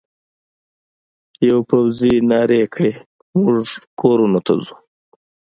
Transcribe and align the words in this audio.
یوه 1.47 1.63
پوځي 1.69 2.13
نارې 2.29 2.61
کړې: 2.73 2.93
موږ 3.41 3.65
کورونو 3.99 4.39
ته 4.45 4.53
ځو. 4.65 4.75